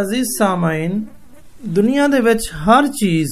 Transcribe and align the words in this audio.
ਅਜ਼ੀਜ਼ 0.00 0.28
ਸਾਮਾਈਨ 0.38 1.00
ਦੁਨੀਆ 1.66 2.06
ਦੇ 2.06 2.20
ਵਿੱਚ 2.20 2.48
ਹਰ 2.58 2.86
ਚੀਜ਼ 3.00 3.30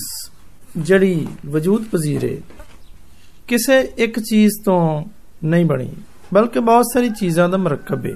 ਜਿਹੜੀ 0.79 1.27
ਵਜੂਦ 1.47 1.85
ਪਜ਼ੀਰ 1.93 2.25
ਹੈ 2.25 2.37
ਕਿਸੇ 3.49 3.81
ਇੱਕ 3.99 4.19
ਚੀਜ਼ 4.21 4.55
ਤੋਂ 4.65 4.81
ਨਹੀਂ 5.45 5.65
ਬਣੀ 5.65 5.91
ਬਲਕਿ 6.35 6.61
ਬਹੁਤ 6.61 6.87
ਸਾਰੀ 6.93 7.11
ਚੀਜ਼ਾਂ 7.11 7.49
ਦਾ 7.49 7.57
ਮਰਕਬ 7.57 8.07
ਹੈ 8.07 8.15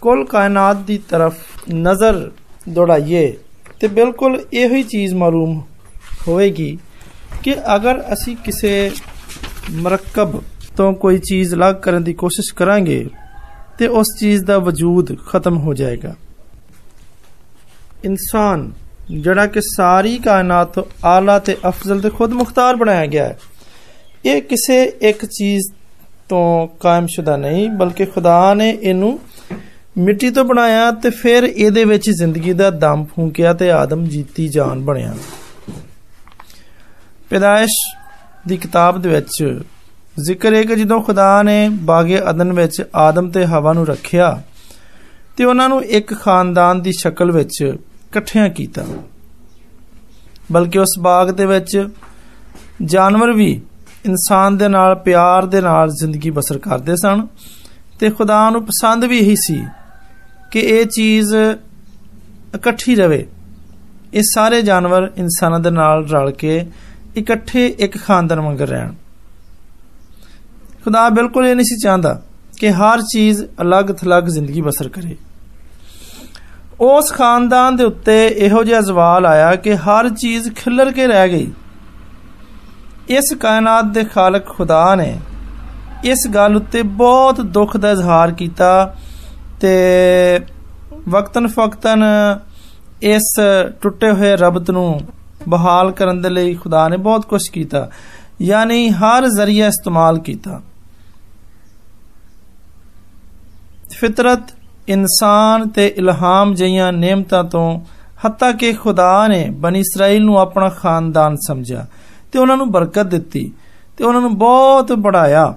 ਕੁੱਲ 0.00 0.24
ਕਾਇਨਾਤ 0.24 0.76
ਦੀ 0.76 0.98
ਤਰਫ 1.10 1.34
ਨਜ਼ਰ 1.70 2.30
ਦੌੜਾਈਏ 2.68 3.32
ਤੇ 3.80 3.88
ਬਿਲਕੁਲ 3.88 4.40
ਇਹੋ 4.52 4.74
ਹੀ 4.74 4.82
ਚੀਜ਼ 4.82 5.14
ਮਾਲੂਮ 5.14 5.60
ਹੋਵੇਗੀ 6.28 6.76
ਕਿ 7.42 7.54
ਅਗਰ 7.76 8.02
ਅਸੀਂ 8.12 8.36
ਕਿਸੇ 8.36 8.90
ਮਰਕਬ 9.72 10.40
ਤੋਂ 10.76 10.92
ਕੋਈ 10.94 11.18
ਚੀਜ਼ 11.18 11.54
ਅਲੱਗ 11.54 11.74
ਕਰਨ 11.74 12.04
ਦੀ 12.04 12.14
ਕੋਸ਼ਿਸ਼ 12.14 12.52
ਕਰਾਂਗੇ 12.54 13.04
ਤੇ 13.78 13.86
ਉਸ 13.90 14.06
ਚੀਜ਼ 14.18 14.44
ਦਾ 14.44 14.58
ਵਜੂਦ 14.58 15.16
ਖਤਮ 15.26 15.56
ਹੋ 15.58 15.74
ਜਾਏਗਾ 15.74 16.14
ਇਨਸਾਨ 18.04 18.70
ਜਿਹੜਾ 19.10 19.46
ਕਿ 19.46 19.60
ਸਾਰੀ 19.60 20.18
ਕਾਇਨਾਤ 20.18 20.72
ਤੋਂ 20.74 20.84
ਆਲਾ 21.04 21.38
ਤੇ 21.38 21.56
ਅਫਜ਼ਲ 21.68 22.00
ਤੇ 22.00 22.10
ਖੁਦ 22.10 22.32
ਮੁਖਤਾਰ 22.32 22.76
ਬਣਾਇਆ 22.76 23.06
ਗਿਆ 23.06 23.24
ਹੈ 23.24 23.38
ਇਹ 24.24 24.42
ਕਿਸੇ 24.42 24.82
ਇੱਕ 25.02 25.24
ਚੀਜ਼ 25.24 25.72
ਤੋਂ 26.28 26.68
ਕਾਇਮਸ਼ੁਦਾ 26.80 27.36
ਨਹੀਂ 27.36 27.68
ਬਲਕਿ 27.70 28.04
ਖੁਦਾ 28.06 28.54
ਨੇ 28.54 28.70
ਇਹਨੂੰ 28.70 29.18
ਮਿੱਟੀ 29.98 30.30
ਤੋਂ 30.30 30.44
ਬਣਾਇਆ 30.44 30.90
ਤੇ 30.92 31.10
ਫਿਰ 31.10 31.44
ਇਹਦੇ 31.44 31.84
ਵਿੱਚ 31.84 32.10
ਜ਼ਿੰਦਗੀ 32.10 32.52
ਦਾ 32.52 32.70
ਦਮ 32.70 33.04
ਫੂਕਿਆ 33.04 33.52
ਤੇ 33.52 33.70
ਆਦਮ 33.70 34.04
ਜੀਤੀ 34.04 34.48
ਜਾਨ 34.48 34.80
ਬਣਿਆ 34.80 35.14
ਪੈਦਾਇਸ਼ 37.30 37.74
ਦੀ 38.48 38.56
ਕਿਤਾਬ 38.56 39.02
ਦੇ 39.02 39.08
ਵਿੱਚ 39.08 39.60
ਜ਼ਿਕਰ 40.20 40.54
ਹੈ 40.54 40.62
ਕਿ 40.62 40.76
ਜਦੋਂ 40.76 41.00
ਖੁਦਾ 41.02 41.42
ਨੇ 41.42 41.68
ਬਾਗੇ 41.82 42.20
ਅਦਨ 42.30 42.52
ਵਿੱਚ 42.52 42.82
ਆਦਮ 42.94 43.30
ਤੇ 43.30 43.44
ਹਵਾ 43.46 43.72
ਨੂੰ 43.72 43.86
ਰੱਖਿਆ 43.86 44.40
ਤੇ 45.36 45.44
ਉਹਨਾਂ 45.44 45.68
ਨੂੰ 45.68 45.82
ਇੱਕ 45.84 46.14
ਖਾਨਦਾਨ 46.14 46.82
ਦੀ 46.82 46.92
ਸ਼ਕਲ 46.92 47.30
ਵਿੱਚ 47.32 47.74
ਇਕੱਠਿਆਂ 48.08 48.48
ਕੀਤਾ 48.48 48.84
ਬਲਕਿ 50.52 50.78
ਉਸ 50.78 50.98
ਬਾਗ 51.00 51.30
ਦੇ 51.30 51.46
ਵਿੱਚ 51.46 51.88
ਜਾਨਵਰ 52.82 53.32
ਵੀ 53.32 53.50
ਇਨਸਾਨ 54.06 54.56
ਦੇ 54.56 54.68
ਨਾਲ 54.68 54.94
ਪਿਆਰ 54.94 55.46
ਦੇ 55.46 55.60
ਨਾਲ 55.60 55.90
ਜ਼ਿੰਦਗੀ 55.90 56.30
ਬਸਰ 56.30 56.58
ਕਰਦੇ 56.58 56.96
ਸਨ 56.96 57.26
ਤੇ 57.98 58.10
ਖੁਦਾ 58.10 58.48
ਨੂੰ 58.50 58.64
ਪਸੰਦ 58.64 59.04
ਵੀ 59.04 59.18
ਇਹੀ 59.18 59.36
ਸੀ 59.36 59.62
ਕਿ 60.50 60.60
ਇਹ 60.60 60.84
ਚੀਜ਼ 60.86 61.34
ਇਕੱਠੀ 62.54 62.94
ਰਵੇ 62.94 63.24
ਇਹ 64.14 64.22
ਸਾਰੇ 64.34 64.62
ਜਾਨਵਰ 64.62 65.10
ਇਨਸਾਨਾਂ 65.16 65.60
ਦੇ 65.60 65.70
ਨਾਲ 65.70 66.06
ਰਲ 66.06 66.30
ਕੇ 66.30 66.64
ਇਕੱਠੇ 67.16 67.66
ਇੱਕ 67.78 67.98
ਖਾਨਦਾਨ 67.98 68.40
ਵਾਂਗ 68.40 68.60
ਰਹਿਣ 68.62 68.92
ਖੁਦਾ 70.84 71.08
ਬਿਲਕੁਲ 71.08 71.46
ਇਹ 71.46 71.54
ਨਹੀਂ 71.54 71.64
ਸੀ 71.64 71.76
ਚਾਹੁੰਦਾ 71.76 72.20
ਕਿ 72.58 72.70
ਹਰ 72.70 73.02
ਚੀਜ਼ 73.02 73.42
ਅਲੱਗ-ਥਲੱਗ 73.62 74.24
ਜ਼ਿੰਦਗੀ 74.24 74.60
ਬਸਰ 74.60 74.88
ਕਰੇ 74.88 75.16
ਉਸ 76.79 77.11
ਖਾਨਦਾਨ 77.11 77.75
ਦੇ 77.75 77.83
ਉੱਤੇ 77.83 78.25
ਇਹੋ 78.27 78.63
ਜਿਹਾ 78.63 78.81
ਜ਼ਵਾਲ 78.81 79.25
ਆਇਆ 79.25 79.55
ਕਿ 79.55 79.75
ਹਰ 79.75 80.09
ਚੀਜ਼ 80.09 80.49
ਖਿਲਰ 80.53 80.91
ਕੇ 80.91 81.07
ਰਹਿ 81.07 81.29
ਗਈ। 81.29 81.51
ਇਸ 83.09 83.33
ਕਾਇਨਾਤ 83.33 83.85
ਦੇ 83.85 84.03
ਖਾਲਕ 84.03 84.45
ਖੁਦਾ 84.47 84.95
ਨੇ 84.95 85.17
ਇਸ 86.05 86.27
ਗੱਲ 86.27 86.55
ਉੱਤੇ 86.55 86.81
ਬਹੁਤ 86.97 87.41
ਦੁੱਖ 87.41 87.75
ਦਾ 87.77 87.91
ਇਜ਼ਹਾਰ 87.91 88.31
ਕੀਤਾ 88.31 88.95
ਤੇ 89.59 89.73
ਵਕਤਨ 91.09 91.47
ਫਕਤਨ 91.47 92.03
ਇਸ 93.05 93.33
ਟੁੱਟੇ 93.81 94.11
ਹੋਏ 94.11 94.35
ਰਬਤ 94.37 94.71
ਨੂੰ 94.71 94.99
ਬਹਾਲ 95.49 95.91
ਕਰਨ 95.91 96.21
ਦੇ 96.21 96.29
ਲਈ 96.29 96.53
ਖੁਦਾ 96.55 96.87
ਨੇ 96.87 96.97
ਬਹੁਤ 96.97 97.25
ਕੁਝ 97.25 97.41
ਕੀਤਾ, 97.49 97.89
ਯਾਨੀ 98.41 98.89
ਹਰ 98.91 99.27
ਜ਼ਰੀਆ 99.27 99.67
ਇਸਤੇਮਾਲ 99.67 100.19
ਕੀਤਾ। 100.19 100.61
ਫਿਤਰਤ 103.91 104.53
ਇਨਸਾਨ 104.88 105.68
ਤੇ 105.68 105.86
ਇਲਹਾਮ 105.86 106.54
ਜਈਆਂ 106.54 106.92
ਨੇਮਤਾਂ 106.92 107.44
ਤੋਂ 107.44 107.80
ਹੱਤਾ 108.26 108.52
ਕਿ 108.52 108.72
ਖੁਦਾ 108.72 109.28
ਨੇ 109.28 109.50
ਬਨੀ 109.50 109.80
ਇਸਰਾਇਲ 109.80 110.24
ਨੂੰ 110.24 110.38
ਆਪਣਾ 110.38 110.68
ਖਾਨਦਾਨ 110.68 111.36
ਸਮਝਿਆ 111.36 111.86
ਤੇ 112.32 112.38
ਉਹਨਾਂ 112.38 112.56
ਨੂੰ 112.56 112.70
ਬਰਕਤ 112.72 113.06
ਦਿੱਤੀ 113.06 113.52
ਤੇ 113.96 114.04
ਉਹਨਾਂ 114.04 114.20
ਨੂੰ 114.20 114.38
ਬਹੁਤ 114.38 114.92
ਬੜਾਇਆ 114.92 115.54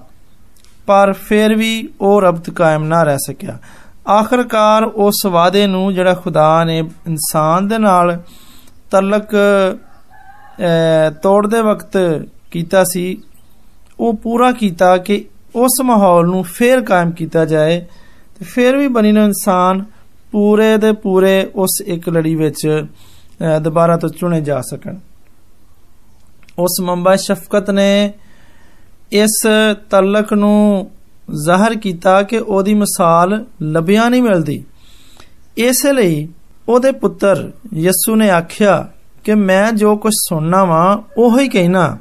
ਪਰ 0.86 1.12
ਫਿਰ 1.12 1.54
ਵੀ 1.54 1.88
ਉਹ 2.00 2.20
ਰਬਤ 2.22 2.50
ਕਾਇਮ 2.50 2.84
ਨਾ 2.84 3.02
ਰਹਿ 3.02 3.18
ਸਕਿਆ 3.18 3.58
ਆਖਰਕਾਰ 4.08 4.84
ਉਸ 4.84 5.26
ਵਾਅਦੇ 5.26 5.66
ਨੂੰ 5.66 5.94
ਜਿਹੜਾ 5.94 6.14
ਖੁਦਾ 6.14 6.64
ਨੇ 6.64 6.78
ਇਨਸਾਨ 6.78 7.68
ਦੇ 7.68 7.78
ਨਾਲ 7.78 8.20
ਤਲਕ 8.90 9.34
ਤੋੜਦੇ 11.22 11.60
ਵਕਤ 11.60 11.96
ਕੀਤਾ 12.50 12.84
ਸੀ 12.84 13.22
ਉਹ 14.00 14.14
ਪੂਰਾ 14.14 14.52
ਕੀਤਾ 14.52 14.96
ਕਿ 14.96 15.24
ਉਸ 15.56 15.80
ਮਾਹੌਲ 15.84 16.26
ਨੂੰ 16.26 16.42
ਫੇਰ 16.44 16.80
ਕਾਇਮ 16.80 17.10
ਕੀਤਾ 17.10 17.44
ਜਾਏ 17.44 17.80
ਤੇ 17.80 17.86
ਫਿਰ 18.44 18.76
ਵੀ 18.76 18.88
ਬਣੀ 18.88 19.12
ਨੂੰ 19.12 19.24
ਇਨਸਾਨ 19.24 19.84
ਪੂਰੇ 20.32 20.76
ਦੇ 20.76 20.92
ਪੂਰੇ 20.92 21.50
ਉਸ 21.54 21.80
ਇੱਕ 21.86 22.08
ਲੜੀ 22.08 22.34
ਵਿੱਚ 22.34 22.66
ਦੁਬਾਰਾ 23.62 23.96
ਤੋਂ 23.96 24.08
ਚੁਣੇ 24.08 24.40
ਜਾ 24.40 24.60
ਸਕਣ 24.60 24.98
ਉਸ 26.58 26.80
ਮੰਬਾ 26.80 27.16
ਸ਼ਫਕਤ 27.16 27.70
ਨੇ 27.70 28.12
ਇਸ 29.12 29.40
ਤਲਕ 29.90 30.32
ਨੂੰ 30.32 30.90
ਜ਼ਾਹਰ 31.44 31.74
ਕੀਤਾ 31.74 32.22
ਕਿ 32.22 32.38
ਉਹਦੀ 32.38 32.74
ਮਿਸਾਲ 32.74 33.44
ਲੱਭਿਆ 33.62 34.08
ਨਹੀਂ 34.08 34.22
ਮਿਲਦੀ 34.22 34.62
ਇਸ 35.56 35.84
ਲਈ 35.86 36.28
ਉਹਦੇ 36.68 36.92
ਪੁੱਤਰ 36.92 37.50
ਯਸੂ 37.74 38.16
ਨੇ 38.16 38.30
ਆਖਿਆ 38.30 38.88
ਕਿ 39.24 39.34
ਮੈਂ 39.34 39.72
ਜੋ 39.72 39.96
ਕੁਝ 39.96 40.12
ਸੁਣਨਾ 40.16 40.64
ਵਾਂ 40.64 40.96
ਉਹੋ 41.18 41.38
ਹੀ 41.38 41.48
ਕਹਿਣਾ 41.48 41.96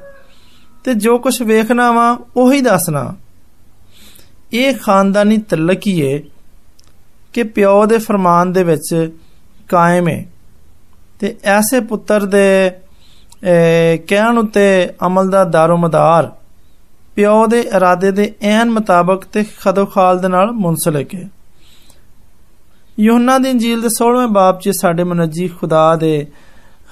ਤੇ 0.83 0.93
ਜੋ 0.93 1.17
ਕੁਝ 1.17 1.41
ਵੇਖਣਾ 1.43 1.91
ਵਾਂ 1.91 2.15
ਉਹੀ 2.37 2.61
ਦੱਸਣਾ 2.61 3.13
ਇਹ 4.53 4.73
ਖਾਨਦਾਨੀ 4.73 5.37
ਤਲਕ 5.49 5.87
ਹੀ 5.87 5.99
ਏ 6.01 6.21
ਕਿ 7.33 7.43
ਪਿਓ 7.43 7.85
ਦੇ 7.85 7.97
ਫਰਮਾਨ 7.97 8.51
ਦੇ 8.53 8.63
ਵਿੱਚ 8.63 9.09
ਕਾਇਮ 9.69 10.07
ਹੈ 10.07 10.25
ਤੇ 11.19 11.35
ਐਸੇ 11.43 11.79
ਪੁੱਤਰ 11.79 12.25
ਦੇ 12.25 12.71
ਕਹਿਣ 14.07 14.37
ਉਤੇ 14.37 14.65
ਅਮਲ 15.05 15.29
ਦਾ 15.29 15.43
ਦਾਰੋਮਦਾਰ 15.43 16.31
ਪਿਓ 17.15 17.45
ਦੇ 17.47 17.59
ਇਰਾਦੇ 17.61 18.11
ਦੇ 18.11 18.33
ਐਨ 18.41 18.69
ਮੁਤਾਬਕ 18.69 19.23
ਤੇ 19.25 19.45
ਖਦੋਖਾਲ 19.61 20.19
ਦੇ 20.19 20.27
ਨਾਲ 20.27 20.51
ਮੁਨਸਲਕ 20.51 21.15
ਹੈ 21.15 21.29
ਯੋਹਨਾ 22.99 23.37
ਦੀ 23.37 23.49
ਇੰਜੀਲ 23.49 23.81
ਦੇ 23.81 23.89
16ਵੇਂ 23.97 24.27
ਬਾਬ 24.27 24.59
'ਚ 24.59 24.71
ਸਾਡੇ 24.81 25.03
ਮਨਜੀ 25.03 25.47
ਖੁਦਾ 25.47 25.95
ਦੇ 25.95 26.15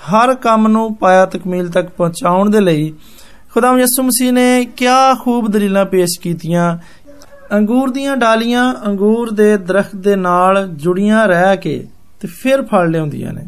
ਹਰ 0.06 0.34
ਕੰਮ 0.36 0.68
ਨੂੰ 0.68 0.96
ਪਾਇਆ 0.96 1.26
ਤਕਮੀਲ 1.26 1.70
ਤੱਕ 1.70 1.90
ਪਹੁੰਚਾਉਣ 1.90 2.50
ਦੇ 2.50 2.60
ਲਈ 2.60 2.94
ਖੁਦਾ 3.54 3.72
ਯਿਸੂ 3.78 4.04
ਮਸੀਹ 4.04 4.32
ਨੇ 4.34 4.66
ਕਿਆ 4.78 5.14
ਖੂਬ 5.14 5.48
ਦਲੀਲਾਂ 5.48 5.86
ਪੇਸ਼ 5.86 6.20
ਕੀਤੀਆਂ 6.20 6.78
ਅੰਗੂਰ 7.53 7.91
ਦੀਆਂ 7.91 8.17
ਡਾਲੀਆਂ 8.17 8.75
ਅੰਗੂਰ 8.87 9.31
ਦੇ 9.31 9.57
ਦਰਖਤ 9.57 9.97
ਦੇ 9.97 10.17
ਨਾਲ 10.17 10.69
ਜੁੜੀਆਂ 10.69 11.27
ਰਹਿ 11.29 11.57
ਕੇ 11.57 11.87
ਤੇ 12.21 12.29
ਫਿਰ 12.29 12.63
ਫਲ 12.63 12.91
ਲਿਆਉਂਦੀਆਂ 12.91 13.33
ਨੇ। 13.33 13.47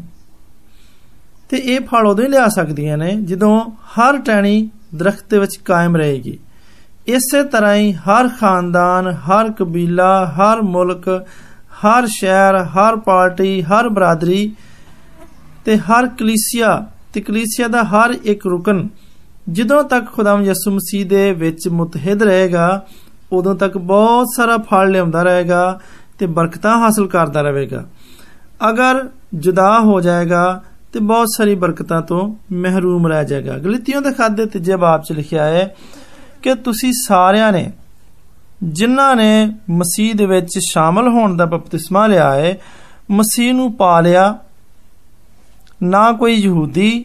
ਤੇ 1.49 1.57
ਇਹ 1.57 1.79
ਫਲ 1.79 2.07
ਉਦੋਂ 2.07 2.23
ਹੀ 2.23 2.29
ਲਿਆ 2.29 2.47
ਸਕਦੀਆਂ 2.49 2.97
ਨੇ 2.97 3.15
ਜਦੋਂ 3.15 3.61
ਹਰ 3.65 4.17
ਟਹਿਣੀ 4.17 4.69
ਦਰਖਤ 4.95 5.25
ਦੇ 5.29 5.39
ਵਿੱਚ 5.39 5.55
ਕਾਇਮ 5.55 5.95
ਰਹੇਗੀ। 5.95 6.39
ਇਸੇ 7.07 7.43
ਤਰ੍ਹਾਂ 7.43 7.75
ਹੀ 7.75 7.93
ਹਰ 7.93 8.29
ਖਾਨਦਾਨ, 8.39 9.07
ਹਰ 9.07 9.51
ਕਬੀਲਾ, 9.51 10.25
ਹਰ 10.25 10.61
ਮੁਲਕ, 10.61 11.25
ਹਰ 11.73 12.07
ਸ਼ਹਿਰ, 12.07 12.55
ਹਰ 12.55 12.95
ਪਾਰਟੀ, 12.95 13.61
ਹਰ 13.61 13.89
ਬਰਾਦਰੀ 13.89 14.55
ਤੇ 15.65 15.77
ਹਰ 15.77 16.07
ਕਲੀਸਿਆ 16.07 16.85
ਤੇ 17.13 17.21
ਕਲੀਸਿਆ 17.21 17.67
ਦਾ 17.67 17.83
ਹਰ 17.83 18.15
ਇੱਕ 18.23 18.47
ਰੁਕਨ 18.47 18.87
ਜਦੋਂ 19.51 19.83
ਤੱਕ 19.83 20.05
ਖੁਦਾਮ 20.11 20.41
ਯਿਸੂ 20.41 20.71
ਮਸੀਹ 20.71 21.05
ਦੇ 21.05 21.31
ਵਿੱਚ 21.31 21.67
ਮੁਤਹਿਦ 21.67 22.23
ਰਹੇਗਾ 22.23 22.85
ਉਦੋਂ 23.32 23.54
ਤੱਕ 23.54 23.76
ਬਹੁਤ 23.78 24.26
ਸਾਰਾ 24.36 24.56
ਫਲ 24.70 24.90
ਲਿਆਉਂਦਾ 24.90 25.22
ਰਹੇਗਾ 25.22 25.78
ਤੇ 26.18 26.26
ਬਰਕਤਾਂ 26.26 26.76
ਹਾਸਲ 26.78 27.06
ਕਰਦਾ 27.06 27.42
ਰਹੇਗਾ 27.42 27.84
ਅਗਰ 28.68 29.04
ਜੁਦਾ 29.34 29.78
ਹੋ 29.80 30.00
ਜਾਏਗਾ 30.00 30.44
ਤੇ 30.92 31.00
ਬਹੁਤ 31.00 31.28
ਸਾਰੀ 31.36 31.54
ਬਰਕਤਾਂ 31.54 32.00
ਤੋਂ 32.02 32.28
ਮਹਿਰੂਮ 32.54 33.06
ਰਹਿ 33.06 33.24
ਜਾਏਗਾ 33.24 33.58
ਗਲਤੀਆਂ 33.58 34.00
ਦੇ 34.02 34.12
ਖਾਦੇ 34.12 34.46
ਤੀਜੇ 34.46 34.76
ਬਾਬ 34.76 35.02
'ਚ 35.02 35.12
ਲਿਖਿਆ 35.12 35.44
ਹੈ 35.44 35.74
ਕਿ 36.42 36.54
ਤੁਸੀਂ 36.54 36.92
ਸਾਰਿਆਂ 37.06 37.52
ਨੇ 37.52 37.70
ਜਿਨ੍ਹਾਂ 38.62 39.14
ਨੇ 39.16 39.30
ਮਸੀਹ 39.70 40.14
ਦੇ 40.14 40.26
ਵਿੱਚ 40.26 40.58
ਸ਼ਾਮਲ 40.68 41.08
ਹੋਣ 41.08 41.36
ਦਾ 41.36 41.44
ਬਪਤਿਸਮਾ 41.44 42.06
ਲਿਆ 42.06 42.32
ਹੈ 42.34 42.56
ਮਸੀਹ 43.10 43.52
ਨੂੰ 43.54 43.72
ਪਾ 43.72 44.00
ਲਿਆ 44.00 44.34
ਨਾ 45.82 46.10
ਕੋਈ 46.12 46.34
ਯਹੂਦੀ 46.34 47.04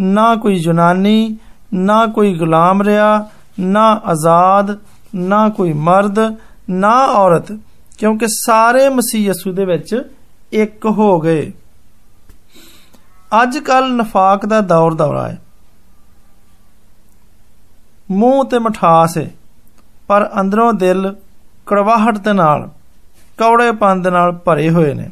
ਨਾ 0.00 0.34
ਕੋਈ 0.34 0.54
ਯੂਨਾਨੀ 0.56 1.36
ਨਾ 1.74 2.04
ਕੋਈ 2.06 2.34
ਗੁਲਾਮ 2.38 2.82
ਰਿਹਾ 2.82 3.28
ਨਾ 3.60 3.88
ਆਜ਼ਾਦ 4.04 4.76
ਨਾ 5.14 5.48
ਕੋਈ 5.48 5.72
ਮਰਦ 5.72 6.18
ਨਾ 6.70 6.94
ਔਰਤ 7.06 7.52
ਕਿਉਂਕਿ 7.98 8.26
ਸਾਰੇ 8.28 8.88
ਮਸੀਹ 8.88 9.28
ਯਸੂ 9.28 9.52
ਦੇ 9.52 9.64
ਵਿੱਚ 9.64 9.94
ਇੱਕ 10.54 10.86
ਹੋ 10.88 11.18
ਗਏ 11.20 11.52
ਅੱਜ 13.32 13.58
ਕੱਲ 13.58 13.92
ਨਫਾਕ 13.92 14.46
ਦਾ 14.46 14.60
ਦੌਰ 14.60 14.94
ਦੌਰਾ 14.94 15.28
ਹੈ 15.28 15.38
ਮੂੰਹ 18.10 18.44
ਤੇ 18.44 18.58
ਮਠਾਸ 18.58 19.16
ਹੈ 19.18 19.30
ਪਰ 20.08 20.28
ਅੰਦਰੋਂ 20.40 20.72
ਦਿਲ 20.72 21.14
ਕੜਵਾਹਟ 21.66 22.18
ਦੇ 22.18 22.32
ਨਾਲ 22.32 22.68
ਕੌੜੇਪਨ 23.38 24.02
ਦੇ 24.02 24.10
ਨਾਲ 24.10 24.32
ਭਰੇ 24.44 24.68
ਹੋਏ 24.70 24.92
ਨੇ 24.94 25.08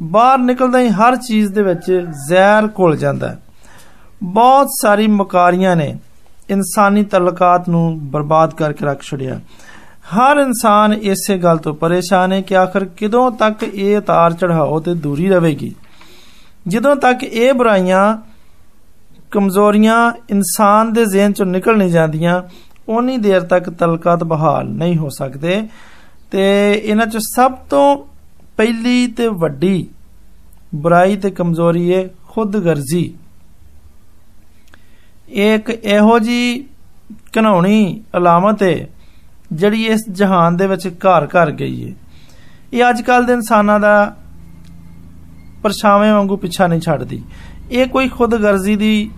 ਬਾਹਰ 0.00 0.38
ਨਿਕਲਦਾ 0.38 0.78
ਹੀ 0.78 0.88
ਹਰ 0.90 1.16
ਚੀਜ਼ 1.18 1.52
ਦੇ 1.52 1.62
ਵਿੱਚ 1.62 1.90
ਜ਼ਹਿਰ 2.28 2.68
ਘੁਲ 2.78 2.96
ਜਾਂਦਾ 2.96 3.28
ਹੈ 3.28 3.38
ਬਹੁਤ 4.22 4.68
ਸਾਰੀ 4.80 5.06
ਮਕਾਰੀਆਂ 5.06 5.74
ਨੇ 5.76 5.94
ਇਨਸਾਨੀ 6.50 7.02
ਤਲਕਾਤ 7.04 7.68
ਨੂੰ 7.68 7.98
ਬਰਬਾਦ 8.10 8.54
ਕਰਕੇ 8.54 8.86
ਰੱਖ 8.86 9.02
ਛੜਿਆ 9.02 9.40
ਹਰ 10.14 10.38
ਇਨਸਾਨ 10.38 10.92
ਇਸੇ 10.92 11.36
ਗੱਲ 11.38 11.56
ਤੋਂ 11.56 11.74
ਪਰੇਸ਼ਾਨ 11.74 12.32
ਹੈ 12.32 12.40
ਕਿ 12.40 12.56
ਆਖਰ 12.56 12.84
ਕਿਦੋਂ 12.96 13.30
ਤੱਕ 13.30 13.62
ਇਹ 13.64 14.00
ਤਾਰ 14.00 14.32
ਚੜਾਓ 14.32 14.80
ਤੇ 14.80 14.94
ਦੂਰੀ 14.94 15.28
ਰਹੇਗੀ 15.28 15.72
ਜਦੋਂ 16.68 16.94
ਤੱਕ 16.96 17.22
ਇਹ 17.24 17.52
ਬੁਰਾਈਆਂ 17.54 18.16
ਕਮਜ਼ੋਰੀਆਂ 19.32 19.96
ਇਨਸਾਨ 20.30 20.92
ਦੇ 20.92 21.04
ਜ਼ਿਹਨ 21.04 21.32
ਚੋਂ 21.32 21.46
ਨਿਕਲ 21.46 21.76
ਨਹੀਂ 21.76 21.90
ਜਾਂਦੀਆਂ 21.90 22.42
ਉਨੀ 22.88 23.16
ਦੇਰ 23.16 23.40
ਤੱਕ 23.40 23.70
ਤਲਕਤ 23.70 24.24
ਬਹਾਲ 24.24 24.68
ਨਹੀਂ 24.68 24.96
ਹੋ 24.96 25.08
ਸਕਦੇ 25.08 25.62
ਤੇ 26.30 26.44
ਇਹਨਾਂ 26.74 27.06
ਚ 27.06 27.18
ਸਭ 27.24 27.52
ਤੋਂ 27.70 27.96
ਪਹਿਲੀ 28.56 29.06
ਤੇ 29.06 29.28
ਵੱਡੀ 29.38 29.86
ਬੁਰਾਈ 30.74 31.16
ਤੇ 31.16 31.30
ਕਮਜ਼ੋਰੀ 31.30 31.92
ਹੈ 31.92 32.08
ਖੁਦਗਰਜ਼ੀ 32.28 33.12
ਇੱਕ 35.28 35.70
ਇਹੋ 35.70 36.18
ਜੀ 36.18 36.64
ਕਨਾਉਣੀ 37.32 38.02
ਅਲਾਮਤ 38.16 38.62
ਹੈ 38.62 38.88
ਜਿਹੜੀ 39.52 39.84
ਇਸ 39.86 40.08
ਜਹਾਨ 40.10 40.56
ਦੇ 40.56 40.66
ਵਿੱਚ 40.66 40.88
ਘਰ 40.88 41.26
ਘਰ 41.26 41.50
ਗਈ 41.50 41.84
ਹੈ 41.84 41.92
ਇਹ 42.72 42.88
ਅੱਜ 42.90 43.02
ਕੱਲ 43.02 43.24
ਦੇ 43.24 43.32
ਇਨਸਾਨਾਂ 43.32 43.78
ਦਾ 43.80 44.14
ਪਰਛਾਵੇਂ 45.62 46.12
ਵਾਂਗੂ 46.12 46.36
ਪਿੱਛਾ 46.36 46.66
ਨਹੀਂ 46.66 46.80
ਛੱਡਦੀ 46.80 47.22
ਇਹ 47.70 47.86
ਕੋਈ 47.86 48.08
ਖੁਦਗਰਜ਼ੀ 48.08 48.76
ਦੀ 48.76 49.10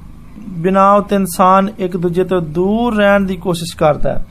ਬਿਨਾ 0.59 0.93
ਉਤੇ 0.95 1.17
ਇਨਸਾਨ 1.17 1.71
ਇੱਕ 1.79 1.97
ਦੂਜੇ 1.97 2.25
ਤੋਂ 2.25 2.41
ਦੂਰ 2.51 2.97
ਰਹਿਣ 2.97 3.25
ਦੀ 3.27 3.37
ਕੋਸ਼ਿਸ਼ 3.37 3.77
ਕਰਦਾ 3.77 4.13
ਹੈ 4.15 4.25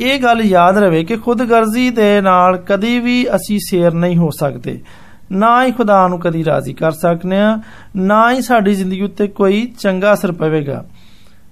ਇਹ 0.00 0.20
ਗੱਲ 0.20 0.40
ਯਾਦ 0.40 0.78
ਰਵੇ 0.78 1.02
ਕਿ 1.04 1.16
ਖੁਦਗਰਜ਼ੀ 1.16 1.90
ਦੇ 1.90 2.20
ਨਾਲ 2.20 2.56
ਕਦੀ 2.68 2.98
ਵੀ 3.00 3.24
ਅਸੀਂ 3.36 3.58
ਸ਼ੇਰ 3.60 3.92
ਨਹੀਂ 3.94 4.16
ਹੋ 4.16 4.30
ਸਕਦੇ 4.30 4.78
ਨਾ 5.32 5.64
ਹੀ 5.64 5.72
ਖੁਦਾ 5.72 6.06
ਨੂੰ 6.08 6.18
ਕਦੀ 6.20 6.44
ਰਾਜ਼ੀ 6.44 6.72
ਕਰ 6.72 6.92
ਸਕਨੇ 6.92 7.40
ਆ 7.40 7.58
ਨਾ 7.96 8.30
ਹੀ 8.32 8.40
ਸਾਡੀ 8.40 8.74
ਜ਼ਿੰਦਗੀ 8.74 9.02
ਉੱਤੇ 9.02 9.26
ਕੋਈ 9.28 9.64
ਚੰਗਾ 9.78 10.12
ਅਸਰ 10.14 10.32
ਪਵੇਗਾ 10.32 10.84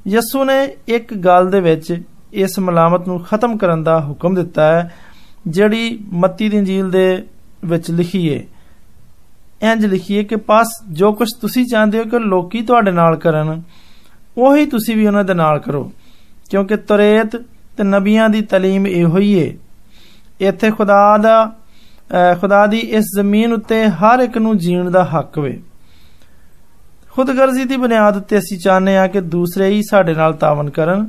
ਯਸੂ 0.08 0.44
ਨੇ 0.44 0.62
ਇੱਕ 0.88 1.14
ਗੱਲ 1.14 1.50
ਦੇ 1.50 1.60
ਵਿੱਚ 1.60 1.96
ਇਸ 2.34 2.58
ਮਲਾਮਤ 2.58 3.08
ਨੂੰ 3.08 3.18
ਖਤਮ 3.20 3.56
ਕਰਨ 3.56 3.82
ਦਾ 3.82 3.98
ਹੁਕਮ 4.00 4.34
ਦਿੱਤਾ 4.34 4.72
ਹੈ 4.72 4.90
ਜਿਹੜੀ 5.48 5.98
ਮੱਤੀ 6.12 6.48
ਦੀ 6.48 6.56
ਇੰਜੀਲ 6.56 6.90
ਦੇ 6.90 7.22
ਵਿੱਚ 7.64 7.90
ਲਿਖੀ 7.90 8.28
ਹੈ 8.34 8.42
ਇੰਜ 9.62 9.84
ਲਿਖੀਏ 9.86 10.22
ਕਿ 10.24 10.36
ਪਾਸ 10.36 10.68
ਜੋ 10.92 11.12
ਕੁਝ 11.12 11.28
ਤੁਸੀਂ 11.40 11.64
ਚਾਹੁੰਦੇ 11.64 11.98
ਹੋ 11.98 12.04
ਕਿ 12.04 12.18
ਲੋਕੀ 12.18 12.62
ਤੁਹਾਡੇ 12.62 12.90
ਨਾਲ 12.90 13.16
ਕਰਨ 13.16 13.60
ਉਹੀ 14.38 14.66
ਤੁਸੀਂ 14.66 14.96
ਵੀ 14.96 15.06
ਉਹਨਾਂ 15.06 15.24
ਦੇ 15.24 15.34
ਨਾਲ 15.34 15.58
ਕਰੋ 15.58 15.90
ਕਿਉਂਕਿ 16.50 16.76
ਤੁਰੇਤ 16.76 17.36
ਤੇ 17.76 17.84
ਨਬੀਆਂ 17.84 18.28
ਦੀ 18.28 18.40
ਤਾਲੀਮ 18.42 18.86
ਇਹੋ 18.86 19.18
ਹੀ 19.18 19.32
ਏ 19.34 19.52
ਇੱਥੇ 20.40 20.70
ਖੁਦਾ 20.70 21.16
ਦਾ 21.18 21.36
ਖੁਦਾ 22.40 22.66
ਦੀ 22.66 22.78
ਇਸ 22.78 23.04
ਜ਼ਮੀਨ 23.16 23.52
ਉੱਤੇ 23.52 23.86
ਹਰ 24.00 24.20
ਇੱਕ 24.20 24.38
ਨੂੰ 24.38 24.56
ਜੀਣ 24.58 24.90
ਦਾ 24.90 25.04
ਹੱਕ 25.04 25.38
ਵੇ 25.38 25.58
ਖੁਦਗਰਜ਼ੀ 27.12 27.64
ਦੀ 27.64 27.76
ਬੁਨਿਆਦ 27.76 28.16
ਉੱਤੇ 28.16 28.38
ਅਸੀਂ 28.38 28.58
ਚਾਹੁੰਦੇ 28.58 28.96
ਆ 28.96 29.06
ਕਿ 29.06 29.20
ਦੂਸਰੇ 29.20 29.68
ਹੀ 29.68 29.82
ਸਾਡੇ 29.82 30.14
ਨਾਲ 30.14 30.32
ਤਾਵਨ 30.34 30.70
ਕਰਨ 30.70 31.08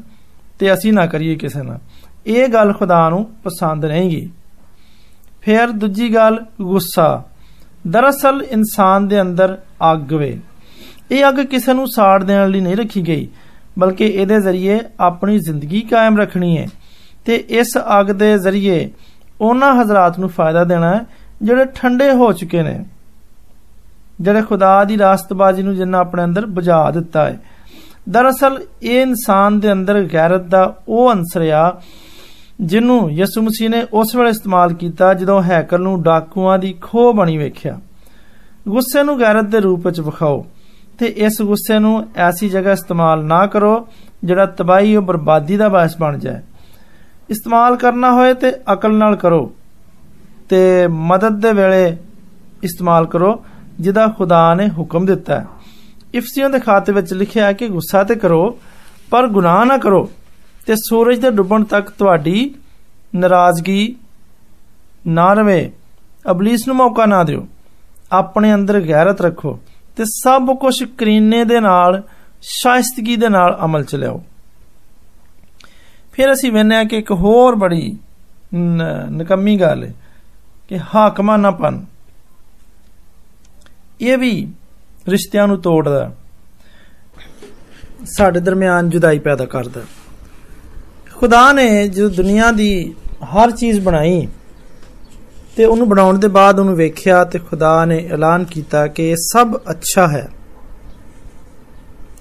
ਤੇ 0.59 0.73
ਅਸੀਂ 0.73 0.93
ਨਾ 0.93 1.05
ਕਰੀਏ 1.05 1.35
ਕਿਸੇ 1.35 1.61
ਨਾਲ 1.61 1.79
ਇਹ 2.27 2.47
ਗੱਲ 2.47 2.73
ਖੁਦਾ 2.73 3.07
ਨੂੰ 3.09 3.25
ਪਸੰਦ 3.43 3.85
ਨਹੀਂਗੀ 3.85 4.29
ਫਿਰ 5.41 5.71
ਦੂਜੀ 5.71 6.13
ਗੱਲ 6.15 6.39
ਗੁੱਸਾ 6.61 7.23
ਦਰਅਸਲ 7.87 8.41
ਇਨਸਾਨ 8.51 9.07
ਦੇ 9.07 9.21
ਅੰਦਰ 9.21 9.57
ਅੱਗ 9.91 10.13
ਵੇ 10.13 10.37
ਇਹ 11.11 11.27
ਅੱਗ 11.29 11.39
ਕਿਸੇ 11.45 11.73
ਨੂੰ 11.73 11.87
ਸਾੜ 11.87 12.23
ਦੇਣ 12.23 12.49
ਲਈ 12.49 12.61
ਨਹੀਂ 12.61 12.75
ਰੱਖੀ 12.75 13.01
ਗਈ 13.01 13.27
ਬਲਕਿ 13.79 14.05
ਇਹਦੇ 14.05 14.39
ਜ਼ਰੀਏ 14.41 14.79
ਆਪਣੀ 14.99 15.37
ਜ਼ਿੰਦਗੀ 15.39 15.81
ਕਾਇਮ 15.81 16.17
ਰੱਖਣੀ 16.17 16.57
ਹੈ 16.57 16.67
ਤੇ 17.25 17.35
ਇਸ 17.51 17.77
ਅੱਗ 17.99 18.11
ਦੇ 18.11 18.37
ਜ਼ਰੀਏ 18.37 18.89
ਉਹਨਾਂ 19.41 19.73
ਹਜ਼ਰਤ 19.75 20.19
ਨੂੰ 20.19 20.29
ਫਾਇਦਾ 20.29 20.63
ਦੇਣਾ 20.63 20.95
ਹੈ 20.95 21.05
ਜਿਹੜੇ 21.41 21.65
ਠੰਡੇ 21.75 22.11
ਹੋ 22.11 22.31
ਚੁੱਕੇ 22.33 22.61
ਨੇ 22.63 22.79
ਜਿਹੜੇ 24.21 24.41
ਖੁਦਾ 24.41 24.83
ਦੀ 24.83 24.97
ਰਾਸਤਬਾਜ਼ੀ 24.97 25.63
ਨੂੰ 25.63 25.75
ਜਿੰਨਾ 25.75 25.99
ਆਪਣੇ 25.99 26.23
ਅੰਦਰ 26.23 26.45
ਬੁਝਾ 26.45 26.89
ਦਿੱਤਾ 26.91 27.25
ਹੈ 27.25 27.39
ਦਰਅਸਲ 28.09 28.59
ਇਹ 28.83 29.01
ਇਨਸਾਨ 29.01 29.59
ਦੇ 29.59 29.71
ਅੰਦਰ 29.71 30.01
ਗੈਰਤ 30.13 30.41
ਦਾ 30.41 30.73
ਉਹ 30.87 31.11
ਅੰਸਰ 31.11 31.49
ਆ 31.51 31.71
ਜਿਹਨੂੰ 32.61 33.11
ਯਿਸੂ 33.11 33.41
ਮਸੀਹ 33.41 33.69
ਨੇ 33.69 33.85
ਉਸ 33.93 34.15
ਵੇਲੇ 34.15 34.29
ਇਸਤੇਮਾਲ 34.29 34.73
ਕੀਤਾ 34.73 35.13
ਜਦੋਂ 35.13 35.41
ਹੈਕਲ 35.41 35.81
ਨੂੰ 35.81 36.01
ਡਾਕੂਆਂ 36.03 36.57
ਦੀ 36.59 36.73
ਖੋਹ 36.81 37.13
ਬਣੀ 37.13 37.37
ਵੇਖਿਆ 37.37 37.79
ਗੁੱਸੇ 38.67 39.03
ਨੂੰ 39.03 39.19
ਗੈਰਤ 39.19 39.45
ਦੇ 39.45 39.59
ਰੂਪ 39.59 39.85
ਵਿੱਚ 39.85 39.99
ਵਿਖਾਓ 39.99 40.45
ਤੇ 40.99 41.05
ਇਸ 41.17 41.41
ਗੁੱਸੇ 41.41 41.79
ਨੂੰ 41.79 42.05
ਐਸੀ 42.17 42.49
ਜਗ੍ਹਾ 42.49 42.71
ਇਸਤੇਮਾਲ 42.71 43.23
ਨਾ 43.23 43.45
ਕਰੋ 43.45 43.87
ਜਿਹੜਾ 44.23 44.45
ਤਬਾਹੀ 44.45 44.95
ਉਹ 44.95 45.01
ਬਰਬਾਦੀ 45.01 45.57
ਦਾ 45.57 45.69
ਬਾਇਸ 45.69 45.97
ਬਣ 45.97 46.17
ਜਾਏ 46.17 46.41
ਇਸਤੇਮਾਲ 47.29 47.75
ਕਰਨਾ 47.75 48.11
ਹੋਏ 48.11 48.33
ਤੇ 48.33 48.51
ਅਕਲ 48.73 48.97
ਨਾਲ 48.97 49.15
ਕਰੋ 49.15 49.51
ਤੇ 50.49 50.87
ਮਦਦ 50.87 51.39
ਦੇ 51.39 51.53
ਵੇਲੇ 51.53 51.97
ਇਸਤੇਮਾਲ 52.63 53.05
ਕਰੋ 53.05 53.43
ਜਿਹਦਾ 53.79 54.07
ਖੁਦਾ 54.07 54.53
ਨੇ 54.53 54.67
ਹੁਕਮ 54.69 55.05
ਦਿੱਤਾ 55.05 55.39
ਹੈ 55.39 55.47
ਇਫਸੀਆਂ 56.13 56.49
ਦੇ 56.49 56.59
ਖਾਤੇ 56.59 56.91
ਵਿੱਚ 56.91 57.13
ਲਿਖਿਆ 57.13 57.45
ਹੈ 57.45 57.53
ਕਿ 57.53 57.67
ਗੁੱਸਾ 57.67 58.03
ਤੇ 58.03 58.15
ਕਰੋ 58.15 58.57
ਪਰ 59.11 59.27
ਗੁਨਾਹ 59.27 59.65
ਨਾ 59.65 59.77
ਕਰੋ 59.77 60.07
ਤੇ 60.67 60.75
ਸੂਰਜ 60.75 61.19
ਦੇ 61.19 61.31
ਡੁੱਬਣ 61.31 61.63
ਤੱਕ 61.63 61.89
ਤੁਹਾਡੀ 61.89 62.53
ਨਾਰਾਜ਼ਗੀ 63.15 63.95
ਨਾ 65.07 65.33
ਰਵੇ 65.33 65.71
ਅਬਲਿਸ 66.31 66.67
ਨੂੰ 66.67 66.75
ਮੌਕਾ 66.75 67.05
ਨਾ 67.05 67.23
ਦਿਓ 67.23 67.45
ਆਪਣੇ 68.11 68.53
ਅੰਦਰ 68.53 68.79
ਗੈਰਤ 68.81 69.21
ਰੱਖੋ 69.21 69.59
ਤੇ 69.97 70.03
ਸਭ 70.05 70.55
ਕੁਝ 70.59 70.83
ਕਰੀਨੇ 70.97 71.43
ਦੇ 71.43 71.59
ਨਾਲ 71.59 72.01
ਸ਼ਾਇਸਤਗੀ 72.41 73.15
ਦੇ 73.15 73.29
ਨਾਲ 73.29 73.57
ਅਮਲ 73.65 73.83
ਚ 73.83 73.95
ਲਿਆਓ 73.95 74.21
ਫਿਰ 76.20 76.32
ਅਸੀਂ 76.32 76.50
ਵੇਖਿਆ 76.52 76.82
ਕਿ 76.84 76.96
ਇੱਕ 76.96 77.10
ਹੋਰ 77.12 77.54
ਬੜੀ 77.54 77.96
ਨਕਮੀ 79.10 79.56
ਗੱਲ 79.60 79.84
ਹੈ 79.84 79.92
ਕਿ 80.68 80.78
ਹਾਕਮਾਂ 80.94 81.36
ਨਾ 81.38 81.50
ਪਨ 81.50 81.84
ਇਹ 84.00 84.16
ਵੀ 84.18 84.32
ਰਿਸ਼ਤਿਆਂ 85.08 85.46
ਨੂੰ 85.48 85.56
ਤੋੜਦਾ, 85.60 86.12
ਸਾਡੇ 88.06 88.40
ਦਰਮਿਆਨ 88.40 88.90
ਜੁਦਾਈ 88.90 89.18
ਪੈਦਾ 89.18 89.44
ਕਰਦਾ। 89.44 89.80
ਖੁਦਾ 91.16 91.52
ਨੇ 91.52 91.88
ਜੋ 91.88 92.08
ਦੁਨੀਆ 92.08 92.50
ਦੀ 92.50 92.68
ਹਰ 93.24 93.50
ਚੀਜ਼ 93.50 93.80
ਬਣਾਈ 93.80 94.26
ਤੇ 95.56 95.64
ਉਹਨੂੰ 95.64 95.88
ਬਣਾਉਣ 95.88 96.18
ਦੇ 96.18 96.28
ਬਾਅਦ 96.28 96.60
ਉਹਨੂੰ 96.60 96.76
ਵੇਖਿਆ 96.76 97.24
ਤੇ 97.24 97.38
ਖੁਦਾ 97.38 97.84
ਨੇ 97.84 97.98
ਐਲਾਨ 98.12 98.44
ਕੀਤਾ 98.44 98.86
ਕਿ 98.86 99.08
ਇਹ 99.10 99.16
ਸਭ 99.22 99.56
ਅੱਛਾ 99.70 100.06
ਹੈ। 100.08 100.28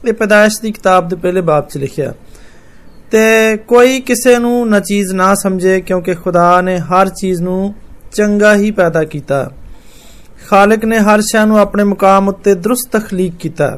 ਇਹ 0.08 0.14
ਪੈਦਾਇਸ਼ 0.14 0.62
ਦੀ 0.62 0.72
ਕਿਤਾਬ 0.72 1.08
ਦੇ 1.08 1.16
ਪਹਿਲੇ 1.16 1.42
ਬਾਬ 1.42 1.68
'ਚ 1.68 1.78
ਲਿਖਿਆ। 1.78 2.14
ਤੇ 3.12 3.58
ਕੋਈ 3.68 4.00
ਕਿਸੇ 4.00 4.38
ਨੂੰ 4.40 4.70
ਨਾ 4.70 4.80
ਚੀਜ਼ 4.80 5.14
ਨਾ 5.14 5.34
ਸਮਝੇ 5.36 5.80
ਕਿਉਂਕਿ 5.82 6.14
ਖੁਦਾ 6.14 6.62
ਨੇ 6.62 6.78
ਹਰ 6.80 7.10
ਚੀਜ਼ 7.10 7.42
ਨੂੰ 7.42 7.74
ਚੰਗਾ 8.14 8.56
ਹੀ 8.56 8.72
ਪੈਦਾ 8.72 9.04
ਕੀਤਾ। 9.04 9.50
ਖਾਲਕ 10.50 10.86
ਨੇ 10.86 10.98
ਹਰ 10.98 11.22
ਸ਼ੈ 11.22 11.46
ਨੂੰ 11.46 11.60
ਆਪਣੇ 11.60 11.84
ਮੁਕਾਮ 11.84 12.28
ਉੱਤੇ 12.28 12.54
ਦਰੁਸਤ 12.56 12.98
ਤਖਲੀਕ 12.98 13.36
ਕੀਤਾ। 13.36 13.78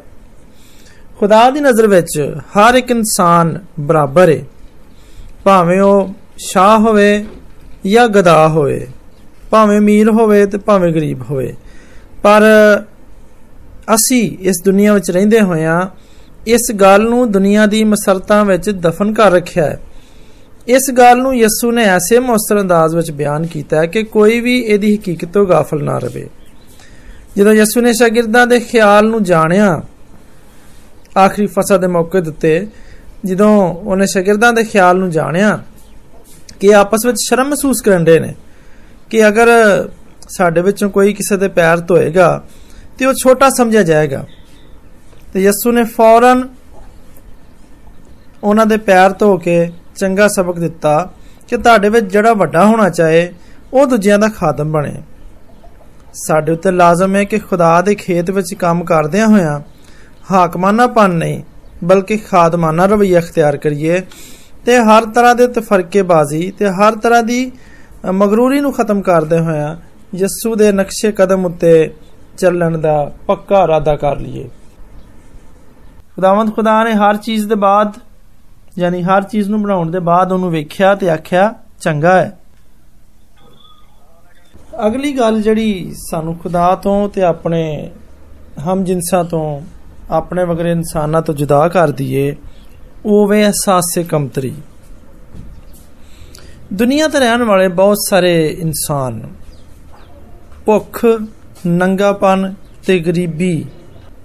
ਖੁਦਾ 1.20 1.50
ਦੀ 1.50 1.60
ਨਜ਼ਰ 1.60 1.88
ਵਿੱਚ 1.88 2.36
ਹਰ 2.50 2.76
ਇੱਕ 2.76 2.92
ਇਨਸਾਨ 2.92 3.60
ਬਰਾਬਰ 3.80 4.30
ਹੈ 4.30 4.44
ਭਾਵੇਂ 5.44 5.80
ਉਹ 5.82 6.14
ਸ਼ਾਹ 6.38 6.78
ਹੋਵੇ 6.80 7.26
ਜਾਂ 7.88 8.08
ਗਦਾ 8.08 8.48
ਹੋਵੇ, 8.48 8.88
ਭਾਵੇਂ 9.50 9.78
ਅਮੀਰ 9.80 10.10
ਹੋਵੇ 10.10 10.46
ਤੇ 10.46 10.58
ਭਾਵੇਂ 10.58 10.92
ਗਰੀਬ 10.94 11.22
ਹੋਵੇ। 11.22 11.54
ਪਰ 12.24 12.44
ਅਸੀਂ 13.96 14.38
ਇਸ 14.42 14.62
ਦੁਨੀਆ 14.66 14.94
ਵਿੱਚ 14.94 15.12
ਰਹਿੰਦੇ 15.12 15.42
ਹੋਇਆਂ 15.42 15.82
ਇਸ 16.48 16.72
ਗੱਲ 16.72 17.02
ਨੂੰ 17.02 17.32
ਦੁਨੀਆ 17.32 17.66
ਦੀ 17.66 17.84
ਮਸਰਤਾਂ 17.84 18.46
ਵਿੱਚ 18.46 18.70
ਦਫਨ 18.70 19.14
ਕਰ 19.14 19.32
ਰੱਖਿਆ 19.32 19.66
ਹੈ। 19.66 19.80
ਇਸ 20.68 20.92
ਗੱਲ 20.92 21.18
ਨੂੰ 21.18 21.36
ਯਿਸੂ 21.36 21.72
ਨੇ 21.72 21.84
ਐਸੇ 21.84 22.20
ਮੌਸਰ 22.20 22.62
ਅੰਦਾਜ਼ 22.62 22.96
ਵਿੱਚ 22.96 23.12
ਬਿਆਨ 23.12 23.46
ਕੀਤਾ 23.46 23.78
ਹੈ 23.78 23.86
ਕਿ 23.86 24.04
ਕੋਈ 24.04 24.40
ਵੀ 24.40 24.60
ਇਹਦੀ 24.60 24.96
ਹਕੀਕਤ 24.96 25.30
ਤੋਂ 25.34 25.46
ਗਾਫਲ 25.46 25.84
ਨਾ 25.84 25.98
ਰਹੇ 25.98 26.28
ਜਦੋਂ 27.38 27.54
ਯਿਸੂ 27.54 27.82
ਨੇ 27.82 27.94
ਸ਼ਾਗਿਰਦਾਂ 27.94 28.48
ਦੇ 28.48 28.60
ਖਿਆਲ 28.60 29.06
ਨੂੰ 29.06 29.24
ਜਾਣਿਆ, 29.24 29.82
ਆਖਰੀ 31.26 31.46
ਫਸਾ 31.46 31.78
ਦੇ 31.78 31.88
ਮੌਕੇ 31.88 32.22
ਦਿੱਤੇ 32.22 32.68
ਜਦੋਂ 33.26 33.74
ਉਹਨੇ 33.74 34.06
ਸ਼ਾਗਿਰਦਾਂ 34.06 34.54
ਦੇ 34.54 34.64
ਖਿਆਲ 34.64 34.98
ਨੂੰ 34.98 35.10
ਜਾਣਿਆ 35.10 35.60
ਕਿ 36.60 36.74
ਆਪਸ 36.76 37.06
ਵਿੱਚ 37.06 37.18
ਸ਼ਰਮ 37.28 37.48
ਮਹਿਸੂਸ 37.48 37.82
ਕਰਨ 37.82 38.04
ਦੇ 38.04 38.20
ਨੇ 38.20 38.34
ਕਿ 39.10 39.28
ਅਗਰ 39.28 39.48
ਸਾਡੇ 40.30 40.62
ਵਿੱਚੋਂ 40.62 40.90
ਕੋਈ 40.90 41.14
ਕਿਸੇ 41.14 41.38
ਦੇ 41.38 41.48
ਪੈਰ 41.48 41.78
ਧੋਏਗਾ 41.78 42.44
ਤੇ 42.98 43.06
ਉਹ 43.06 43.14
ਛੋਟਾ 43.14 43.50
ਸਮਝਿਆ 43.50 43.84
ਜਾਏਗਾ 43.84 44.26
ਤੇ 45.34 45.42
ਯਿਸੂ 45.42 45.72
ਨੇ 45.72 45.84
ਫੌਰਨ 45.84 46.48
ਉਹਨਾਂ 48.44 48.66
ਦੇ 48.66 48.78
ਪੈਰ 48.78 49.12
ਧੋ 49.12 49.38
ਕੇ 49.38 49.72
ਚੰਗਾ 49.96 50.28
ਸਬਕ 50.28 50.60
ਦਿੱਤਾ 50.60 51.10
ਕਿ 51.48 51.58
ਤੁਹਾਡੇ 51.58 51.90
ਵਿੱਚ 51.90 52.06
ਜਿਹੜਾ 52.06 52.34
ਵੱਡਾ 52.34 52.66
ਹੋਣਾ 52.66 52.90
ਚਾਹੇ, 52.90 53.32
ਉਹ 53.74 53.86
ਦੂਜਿਆਂ 53.86 54.20
ਦਾ 54.20 54.28
ਖਾਦਮ 54.28 54.72
ਬਣੇ। 54.72 54.94
ਸਾਡੇ 56.14 56.52
ਉੱਤੇ 56.52 56.72
ਲਾਜ਼ਮ 56.72 57.16
ਹੈ 57.16 57.24
ਕਿ 57.24 57.38
ਖੁਦਾ 57.40 57.82
ਦੇ 57.82 57.96
ਖੇਤ 57.96 58.30
ਵਿੱਚ 58.32 58.54
ਕੰਮ 58.54 58.84
ਕਰਦਿਆਂ 58.84 59.28
ਹੋਇਆਂ 59.28 59.60
ਹਾਕਮਾਨਾ 60.32 60.88
ਪਨ 60.88 61.12
ਨਹੀਂ, 61.12 61.42
ਬਲਕਿ 61.84 62.18
ਖਾਦਮਾਨਾ 62.18 62.86
ਰਵਈਆ 62.86 63.20
ਅਖਤਿਆਰ 63.20 63.58
ਕਰੀਏ 63.58 64.02
ਤੇ 64.66 64.78
ਹਰ 64.80 65.06
ਤਰ੍ਹਾਂ 65.06 65.36
ਦੇ 65.36 65.48
ਤਫਰਕੇਬਾਜ਼ੀ 65.48 66.52
ਤੇ 66.52 66.70
ਹਰ 66.70 66.96
ਤਰ੍ਹਾਂ 66.96 67.24
ਦੀ 67.24 67.52
ਮਗਰੂਰੀ 68.12 68.60
ਨੂੰ 68.60 68.74
ਖਤਮ 68.74 69.02
ਕਰਦੇ 69.02 69.40
ਹੋਇਆਂ 69.40 69.76
ਯਿਸੂ 70.16 70.56
ਦੇ 70.56 70.72
ਨਕਸ਼ੇ 70.72 71.12
ਕਦਮ 71.12 71.46
ਉੱਤੇ 71.46 71.74
ਚੱਲਣ 72.38 72.78
ਦਾ 72.78 73.12
ਪੱਕਾ 73.28 73.64
ਇਰਾਦਾ 73.64 73.96
ਕਰ 73.96 74.20
ਲਈਏ। 74.20 74.50
ਖੁਦਾਵੰਦ 76.16 76.54
ਖੁਦਾ 76.56 76.84
ਨੇ 76.84 76.94
ਹਰ 76.94 77.18
ਚੀਜ਼ 77.18 77.48
ਦੇ 77.48 77.56
ਬਾਅਦ, 77.56 77.94
ਯਾਨੀ 78.80 79.04
ਹਰ 79.04 79.24
ਚੀਜ਼ 79.24 79.50
ਨੂੰ 79.50 79.62
ਬਣਾਉਣ 79.62 79.92
ਦੇ 79.92 80.00
ਬਾਅਦ 80.00 80.32
ਉਹਨੂੰ 80.32 80.52
ਵੇਖਿਆ 80.52 80.96
ਤੇ 80.96 81.10
ਆਖਿਆ, 81.10 81.54
ਚੰਗਾ 81.82 82.14
ਹੈ। 82.22 82.38
ਅਗਲੀ 84.88 85.12
ਗੱਲ 85.18 85.42
ਜਿਹੜੀ 85.42 85.94
ਸਾਨੂੰ 86.10 86.36
ਖੁਦਾ 86.38 86.76
ਤੋਂ 86.76 87.10
ਤੇ 87.10 87.22
ਆਪਣੇ 87.22 87.92
ਹਮ 88.68 88.84
ਜਿੰਸਾਂ 88.84 89.24
ਤੋਂ, 89.24 89.62
ਆਪਣੇ 90.10 90.44
ਵਗਰੇ 90.44 90.72
ਇਨਸਾਨਾਂ 90.72 91.22
ਤੋਂ 91.22 91.34
ਜੁਦਾ 91.36 91.68
ਕਰਦੀ 91.68 92.14
ਏ 92.16 92.36
ਉਹ 93.06 93.28
ਵੇ 93.28 93.44
ਅਹਿਸਾਸੇ 93.44 94.04
ਕਮਤਰੀ 94.04 94.54
ਦੁਨੀਆ 96.74 97.08
ਤੇ 97.08 97.20
ਰਹਿਣ 97.20 97.44
ਵਾਲੇ 97.44 97.68
ਬਹੁਤ 97.68 97.98
ਸਾਰੇ 98.10 98.48
ਇਨਸਾਨ, 98.48 99.22
ਭੁੱਖ, 100.66 101.06
ਨੰਗਾਪਨ 101.68 102.54
ਤੇ 102.88 103.00
ਗਰੀਬੀ 103.00 103.66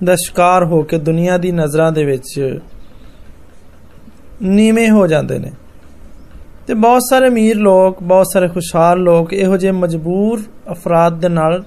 ਦਾ 0.05 0.17
ਸ਼ਿਕਾਰ 0.17 0.65
ਹੋ 0.65 0.83
ਕੇ 0.83 0.99
ਦੁਨੀਆ 0.99 1.37
ਦੀ 1.37 1.53
ਨਜ਼ਰਾਂ 1.53 1.93
ਦੇ 1.93 2.05
ਵਿੱਚ 2.05 2.59
ਨੀਵੇਂ 4.43 4.91
ਹੋ 4.91 5.07
ਜਾਂਦੇ 5.07 5.38
ਨੇ। 5.38 5.53
ਤੇ 6.67 6.75
ਬਹੁਤ 6.75 7.03
ਸਾਰੇ 7.11 7.29
ਅਮੀਰ 7.29 7.57
ਲੋਕ, 7.57 8.03
ਬਹੁਤ 8.03 8.26
ਸਾਰੇ 8.33 8.49
ਖੁਸ਼ਹਾਲ 8.49 8.99
ਲੋਕ 8.99 9.33
ਇਹੋ 9.33 9.57
ਜਿਹੇ 9.57 9.73
ਮਜਬੂਰ 9.73 10.43
ਅਫਰਾਦ 10.73 11.21
ਦੇ 11.21 11.29
ਨਾਲ 11.29 11.65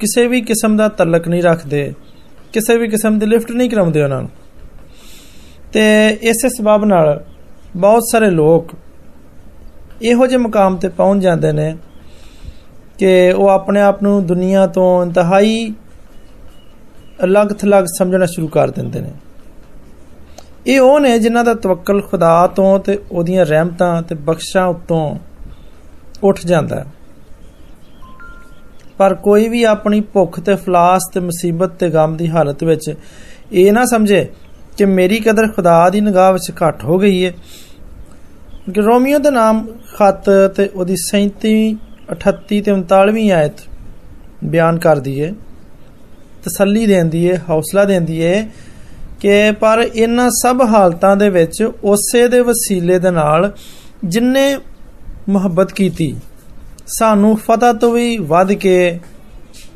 ਕਿਸੇ 0.00 0.26
ਵੀ 0.26 0.40
ਕਿਸਮ 0.40 0.76
ਦਾ 0.76 0.88
ਤਲਕ 0.88 1.28
ਨਹੀਂ 1.28 1.42
ਰੱਖਦੇ, 1.42 1.92
ਕਿਸੇ 2.52 2.78
ਵੀ 2.78 2.88
ਕਿਸਮ 2.88 3.18
ਦੀ 3.18 3.26
ਲਿਫਟ 3.26 3.50
ਨਹੀਂ 3.50 3.70
ਕਰਾਉਂਦੇ 3.70 4.02
ਉਹਨਾਂ 4.02 4.20
ਨੂੰ। 4.20 4.30
ਤੇ 5.72 6.08
ਇਸੇ 6.22 6.48
ਸਬਬ 6.48 6.84
ਨਾਲ 6.84 7.24
ਬਹੁਤ 7.76 8.02
ਸਾਰੇ 8.12 8.30
ਲੋਕ 8.30 8.70
ਇਹੋ 10.02 10.26
ਜਿਹੇ 10.26 10.38
ਮਕਾਮ 10.38 10.76
ਤੇ 10.76 10.88
ਪਹੁੰਚ 10.88 11.22
ਜਾਂਦੇ 11.22 11.52
ਨੇ 11.52 11.76
ਕਿ 12.98 13.32
ਉਹ 13.32 13.48
ਆਪਣੇ 13.48 13.80
ਆਪ 13.80 14.02
ਨੂੰ 14.02 14.26
ਦੁਨੀਆ 14.26 14.66
ਤੋਂ 14.66 15.02
ਇੰਤਹਾਈ 15.02 15.74
ਅਲੱਗ 17.24 17.46
ਥਲੱਗ 17.46 17.84
ਸਮਝਣਾ 17.84 18.26
ਸ਼ੁਰੂ 18.26 18.48
ਕਰ 18.48 18.70
ਦਿੰਦੇ 18.70 19.00
ਨੇ। 19.00 19.10
ਇਹ 20.66 20.80
ਉਹ 20.80 21.00
ਨੇ 21.00 21.18
ਜਿਨ੍ਹਾਂ 21.18 21.44
ਦਾ 21.44 21.54
ਤਵੱਕਲ 21.54 22.00
ਖੁਦਾ 22.00 22.46
ਤੋਂ 22.46 22.78
ਤੇ 22.78 22.98
ਉਹਦੀਆਂ 23.12 23.46
ਰਹਿਮਤਾਂ 23.46 24.02
ਤੇ 24.02 24.14
ਬਖਸ਼ਾਂ 24.14 24.66
ਉੱਤੋਂ 24.66 25.16
ਉੱਠ 26.22 26.46
ਜਾਂਦਾ 26.46 26.76
ਹੈ। 26.76 26.86
ਪਰ 28.98 29.14
ਕੋਈ 29.14 29.48
ਵੀ 29.48 29.62
ਆਪਣੀ 29.64 30.00
ਭੁੱਖ 30.00 30.40
ਤੇ 30.40 30.54
ਫਲਾਸ 30.54 31.02
ਤੇ 31.14 31.20
ਮੁਸੀਬਤ 31.20 31.70
ਤੇ 31.70 31.90
ਗਮ 31.90 32.16
ਦੀ 32.16 32.28
ਹਾਲਤ 32.28 32.64
ਵਿੱਚ 32.64 32.94
ਇਹ 33.52 33.72
ਨਾ 33.72 33.84
ਸਮਝੇ 33.84 34.26
ਕਿ 34.76 34.84
ਮੇਰੀ 34.84 35.20
ਕਦਰ 35.20 35.48
ਖੁਦਾ 35.48 35.90
ਦੀ 35.90 36.00
ਨਿਗਾਹ 36.00 36.32
ਵਿੱਚ 36.32 36.50
ਘੱਟ 36.50 36.84
ਹੋ 36.84 36.98
ਗਈ 36.98 37.24
ਹੈ 37.24 37.32
ਕਿ 38.74 38.80
ਰੋਮੀਓ 38.80 39.18
ਦਾ 39.18 39.30
ਨਾਮ 39.30 39.66
ਖਤ 39.96 40.30
ਤੇ 40.56 40.68
ਉਹਦੀ 40.74 40.94
37 41.10 41.52
38 42.14 42.60
ਤੇ 42.60 42.72
39ਵੀਂ 42.72 43.32
ਆਇਤ 43.32 43.52
ਬਿਆਨ 44.44 44.78
ਕਰਦੀ 44.78 45.22
ਹੈ 45.22 45.32
ਤਸੱਲੀ 46.45 46.85
ਦਿੰਦੀ 46.85 47.29
ਹੈ 47.31 47.41
ਹੌਸਲਾ 47.49 47.83
ਦਿੰਦੀ 47.85 48.23
ਹੈ 48.23 48.47
ਕਿ 49.19 49.51
ਪਰ 49.51 49.81
ਇਹਨਾਂ 49.95 50.29
ਸਭ 50.31 50.61
ਹਾਲਤਾਂ 50.69 51.15
ਦੇ 51.15 51.29
ਵਿੱਚ 51.29 51.63
ਉਸੇ 51.83 52.27
ਦੇ 52.27 52.39
ਵਸੀਲੇ 52.39 52.99
ਦੇ 52.99 53.11
ਨਾਲ 53.11 53.51
ਜਿਨਨੇ 54.05 54.57
ਮੁਹੱਬਤ 55.29 55.71
ਕੀਤੀ 55.71 56.15
ਸਾਨੂੰ 56.87 57.35
ਫਤਹ 57.37 57.73
ਤੋਂ 57.73 57.91
ਵੀ 57.91 58.17
ਵੱਧ 58.17 58.53
ਕੇ 58.53 58.99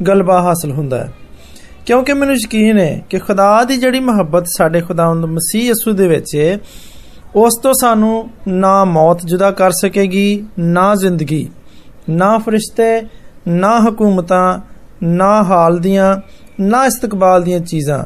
ਗਲਬਾ 0.08 0.42
ਹਾਸਲ 0.42 0.72
ਹੁੰਦਾ 0.72 1.04
ਹੈ 1.04 1.12
ਕਿਉਂਕਿ 1.86 2.14
ਮੈਨੂੰ 2.14 2.36
ਯਕੀਨ 2.36 2.80
ਹੈ 2.80 3.02
ਕਿ 3.10 3.20
ਖੁਦਾ 3.20 3.64
ਦੀ 3.64 3.78
ਜਿਹੜੀ 3.78 4.00
ਮੁਹੱਬਤ 4.00 4.46
ਸਾਡੇ 4.58 4.82
ਖੁਦਾਵੰਦ 4.82 5.26
ਮਸੀਹ 5.26 5.68
ਯਿਸੂ 5.68 5.92
ਦੇ 5.92 6.08
ਵਿੱਚ 6.08 6.36
ਹੈ 6.36 6.58
ਉਸ 7.36 7.58
ਤੋਂ 7.64 7.74
ਸਾਨੂੰ 7.74 8.30
ਨਾ 8.48 8.84
ਮੌਤ 8.86 9.26
ਜੁਦਾ 9.26 9.52
ਕਰ 9.52 9.72
ਸਕੇਗੀ 9.72 10.46
ਨਾ 10.60 10.94
ਜ਼ਿੰਦਗੀ 10.96 11.48
ਨਾ 12.10 12.38
ਫਰਿਸ਼ਤੇ 12.38 13.02
ਨਾ 13.48 13.78
ਹਕੂਮਤਾਂ 13.80 14.60
ਨਾ 15.04 15.44
ਹਾਲ 15.44 15.78
ਦੀਆਂ 15.80 16.16
ਨਾ 16.60 16.86
ਇਸਤਕਬਾਲ 16.86 17.44
ਦੀਆਂ 17.44 17.60
ਚੀਜ਼ਾਂ 17.60 18.04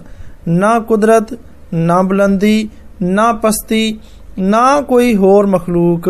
ਨਾ 0.47 0.77
ਕੁਦਰਤ 0.79 1.35
ਨਾ 1.73 2.01
ਬੁਲੰਦੀ 2.01 2.69
ਨਾ 3.01 3.31
ਪਸਤੀ 3.33 3.99
ਨਾ 4.39 4.81
ਕੋਈ 4.81 5.15
ਹੋਰ 5.15 5.45
ਮਖਲੂਕ 5.45 6.09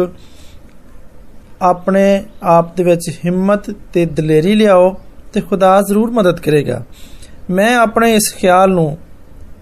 ਆਪਣੇ 1.62 2.04
ਆਪ 2.44 2.76
ਦੇ 2.78 2.84
ਵਿੱਚ 2.84 3.10
ਹਿੰਮਤ 3.26 3.70
ਤੇ 3.94 4.06
ਦਲੇਰੀ 4.06 4.54
ਲਿਆਓ 4.56 4.96
ਤੇ 5.34 5.42
ਖੁਦਾ 5.42 5.82
ਜ਼ਰੂਰ 5.82 6.12
ਮਦਦ 6.12 6.40
ਕਰੇਗਾ 6.40 6.82
ਮੈਂ 7.50 7.76
ਆਪਣੇ 7.78 8.14
ਇਸ 8.16 8.34
ਖਿਆਲ 8.36 8.72
ਨੂੰ 8.72 8.98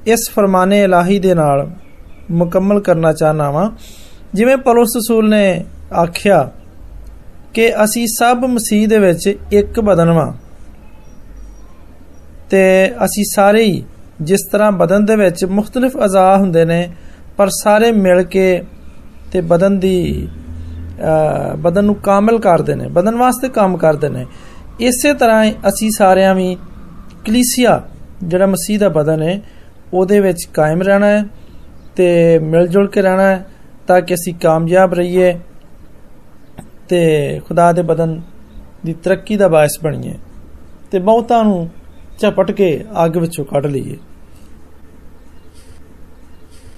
ਇਸ 0.07 0.29
ਫਰਮਾਨੇ 0.29 0.81
ਇਲਾਹੀ 0.83 1.19
ਦੇ 1.19 1.33
ਨਾਲ 1.33 1.69
ਮੁਕੰਮਲ 2.31 2.79
ਕਰਨਾ 2.79 3.13
ਚਾਹਨਾ 3.13 3.49
ਵਾਂ 3.51 3.69
ਜਿਵੇਂ 4.33 4.57
ਪੌਲਸ 4.57 4.95
ਰਸੂਲ 4.97 5.29
ਨੇ 5.29 5.63
ਆਖਿਆ 5.93 6.49
ਕਿ 7.53 7.69
ਅਸੀਂ 7.83 8.05
ਸਭ 8.07 8.45
ਮਸੀਹ 8.45 8.87
ਦੇ 8.87 8.97
ਵਿੱਚ 8.99 9.27
ਇੱਕ 9.51 9.79
ਬਦਨ 9.79 10.09
ਵਾਂ 10.09 10.31
ਤੇ 12.51 12.63
ਅਸੀਂ 13.05 13.23
ਸਾਰੇ 13.35 13.63
ਹੀ 13.63 13.83
ਜਿਸ 14.21 14.45
ਤਰ੍ਹਾਂ 14.51 14.71
ਬਦਨ 14.71 15.05
ਦੇ 15.05 15.15
ਵਿੱਚ 15.15 15.43
ਮੁxtਲਫ 15.45 15.97
ਅਜ਼ਾ 16.05 16.35
ਹੁੰਦੇ 16.37 16.65
ਨੇ 16.65 16.87
ਪਰ 17.37 17.49
ਸਾਰੇ 17.63 17.91
ਮਿਲ 17.91 18.23
ਕੇ 18.23 18.47
ਤੇ 19.31 19.41
ਬਦਨ 19.41 19.79
ਦੀ 19.79 20.27
ਬਦਨ 21.57 21.85
ਨੂੰ 21.85 21.95
ਕਾਮਲ 21.95 22.39
ਕਰਦੇ 22.39 22.75
ਨੇ 22.75 22.87
ਬਦਨ 22.87 23.15
ਵਾਸਤੇ 23.15 23.49
ਕੰਮ 23.49 23.77
ਕਰਦੇ 23.77 24.09
ਨੇ 24.09 24.25
ਇਸੇ 24.79 25.13
ਤਰ੍ਹਾਂ 25.13 25.43
ਅਸੀਂ 25.67 25.89
ਸਾਰਿਆਂ 25.91 26.33
ਵੀ 26.35 26.55
ਕਲੀਸਿਆ 27.25 27.81
ਜਿਹੜਾ 28.23 28.45
ਮਸੀਹ 28.45 28.79
ਦਾ 28.79 28.89
ਬਦਨ 28.89 29.21
ਹੈ 29.21 29.39
ਉਹਦੇ 29.93 30.19
ਵਿੱਚ 30.19 30.45
ਕਾਇਮ 30.53 30.81
ਰਹਿਣਾ 30.81 31.07
ਹੈ 31.07 31.23
ਤੇ 31.95 32.07
ਮਿਲ 32.39 32.67
ਜੁਲ 32.67 32.87
ਕੇ 32.87 33.01
ਰਹਿਣਾ 33.01 33.23
ਹੈ 33.23 33.45
ਤਾਂ 33.87 34.01
ਕਿ 34.01 34.13
ਅਸੀਂ 34.13 34.33
ਕਾਮਯਾਬ 34.33 34.93
ਰਹੀਏ 34.93 35.33
ਤੇ 36.89 37.39
ਖੁਦਾ 37.47 37.71
ਦੇ 37.71 37.81
ਬਦਨ 37.81 38.19
ਦੀ 38.85 38.93
ਤਰੱਕੀ 38.93 39.35
ਦਾ 39.35 39.47
ਬਾਇਸ 39.47 39.79
ਬਣੀਏ 39.83 40.13
ਤੇ 40.91 40.99
ਬਹੁਤਾਂ 40.99 41.43
ਨੂੰ 41.43 41.69
चपट 42.22 42.50
के 42.50 42.68
आगे 42.94 43.20
बच्चों 43.20 43.44
काट 43.44 43.66
लीजिए। 43.66 43.98